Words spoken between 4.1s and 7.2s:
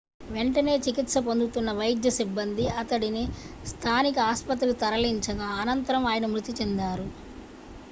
ఆస్పత్రికి తరలించగా అనంతరం ఆయన మృతి చెందారు